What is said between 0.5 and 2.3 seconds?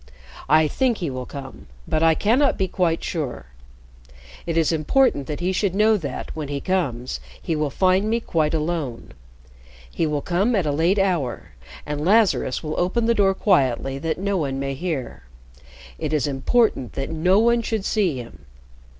think he will come, but I